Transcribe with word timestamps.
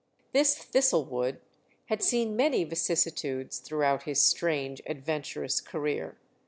This 0.33 0.55
Thistlewood 0.55 1.41
had 1.85 2.01
seen 2.01 2.35
many 2.35 2.63
vicissitudes 2.63 3.59
throughout 3.59 4.01
his 4.01 4.19
strange, 4.19 4.81
adventurous 4.87 5.61
career. 5.61 6.17